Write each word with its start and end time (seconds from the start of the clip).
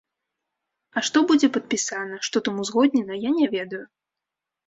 А 1.01 1.03
што 1.09 1.17
будзе 1.31 1.47
падпісана, 1.57 2.15
што 2.29 2.37
там 2.47 2.55
узгоднена, 2.63 3.13
я 3.27 3.31
не 3.37 3.45
ведаю. 3.55 3.85